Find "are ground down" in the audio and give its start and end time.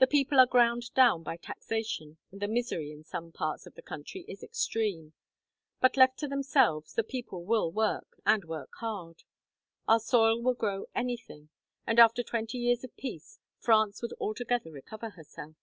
0.40-1.22